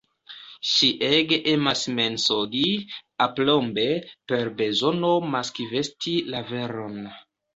Ŝi 0.67 0.87
ege 1.07 1.37
emas 1.51 1.83
mensogi, 1.99 2.63
aplombe, 3.27 3.85
per 4.33 4.51
bezono 4.61 5.13
maskvesti 5.35 6.15
la 6.35 6.45
veron. 6.49 6.99